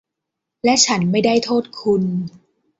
[0.63, 2.03] และฉันไม่ได้โทษคุณ